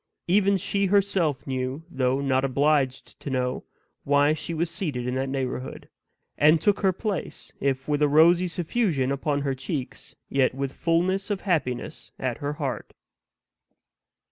[0.27, 3.65] Even she herself knew, though not obliged to know,
[4.03, 5.89] why she was seated in that neighborhood;
[6.39, 11.29] and took her place, if with a rosy suffusion upon her cheeks, yet with fullness
[11.29, 12.93] of happiness at her heart.